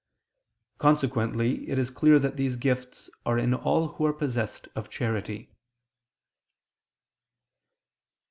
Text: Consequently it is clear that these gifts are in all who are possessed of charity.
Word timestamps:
Consequently 0.79 1.69
it 1.69 1.77
is 1.77 1.91
clear 1.91 2.17
that 2.17 2.35
these 2.35 2.55
gifts 2.55 3.07
are 3.23 3.37
in 3.37 3.53
all 3.53 3.87
who 3.89 4.05
are 4.07 4.13
possessed 4.13 4.67
of 4.75 4.89
charity. 4.89 5.51